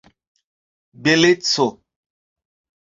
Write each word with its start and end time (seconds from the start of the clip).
beleco 1.03 1.69